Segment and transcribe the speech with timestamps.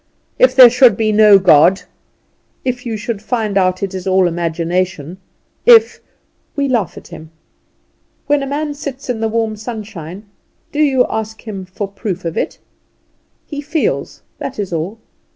[0.39, 1.83] If there should be no God!
[2.65, 5.19] If you should find out it is all imagination!
[5.63, 5.99] If"
[6.55, 7.29] We laugh at him.
[8.25, 10.23] When a man sits in the warm sunshine,
[10.71, 12.57] do you ask him for proof of it?
[13.45, 14.97] He feels that is all.